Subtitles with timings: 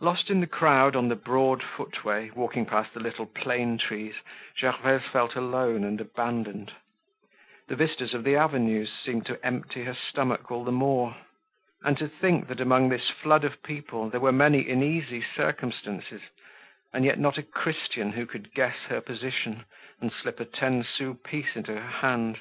[0.00, 4.14] Lost in the crowd on the broad footway, walking past the little plane trees,
[4.56, 6.72] Gervaise felt alone and abandoned.
[7.66, 11.16] The vistas of the avenues seemed to empty her stomach all the more.
[11.82, 16.20] And to think that among this flood of people there were many in easy circumstances,
[16.92, 19.64] and yet not a Christian who could guess her position,
[20.00, 22.38] and slip a ten sous piece into her hand!